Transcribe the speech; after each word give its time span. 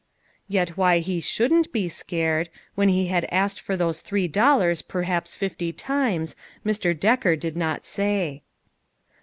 Yet 0.47 0.69
why 0.69 0.97
he 0.97 1.21
shouldn't 1.21 1.71
be" 1.71 1.87
scared," 2.01 2.49
when 2.73 2.89
he 2.89 3.05
had 3.05 3.25
asked 3.31 3.61
for 3.61 3.77
those 3.77 4.01
three 4.01 4.27
dollars 4.27 4.81
per 4.81 5.03
haps 5.03 5.35
fifty 5.35 5.71
times, 5.71 6.35
Mr. 6.65 6.99
Decker 6.99 7.35
did 7.35 7.55
not 7.55 7.85
say. 7.85 8.41